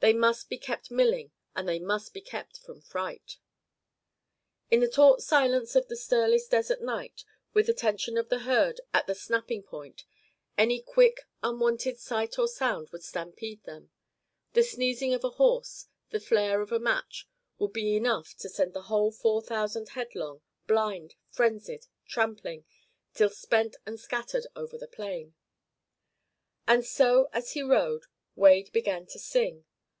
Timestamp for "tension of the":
7.74-8.38